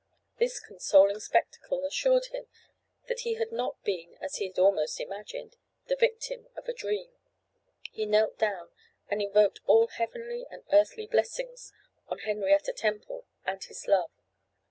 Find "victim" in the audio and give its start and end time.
5.95-6.47